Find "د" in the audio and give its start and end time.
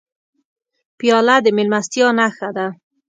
1.45-1.47